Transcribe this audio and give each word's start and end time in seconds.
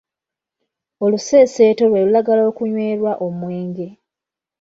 Oluseeseeto 1.03 1.83
lwe 1.87 2.01
lulagala 2.05 2.41
okunywerwa 2.51 3.11
omwenge. 3.25 3.87